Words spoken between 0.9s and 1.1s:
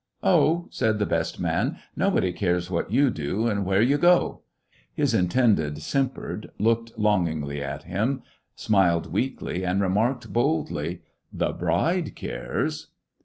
the